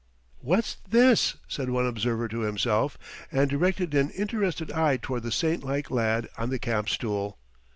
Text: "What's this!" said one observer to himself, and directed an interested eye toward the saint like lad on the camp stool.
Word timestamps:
"What's 0.39 0.77
this!" 0.89 1.35
said 1.47 1.69
one 1.69 1.85
observer 1.85 2.27
to 2.27 2.39
himself, 2.39 2.97
and 3.31 3.47
directed 3.47 3.93
an 3.93 4.09
interested 4.09 4.71
eye 4.71 4.97
toward 4.97 5.21
the 5.21 5.31
saint 5.31 5.63
like 5.63 5.91
lad 5.91 6.27
on 6.39 6.49
the 6.49 6.57
camp 6.57 6.89
stool. 6.89 7.37